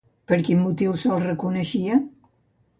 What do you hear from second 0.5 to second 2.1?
motiu se'l reconeixia?